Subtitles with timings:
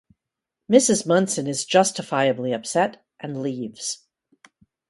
[0.67, 1.05] Mrs.
[1.05, 4.07] Munson is justifiably upset, and leaves.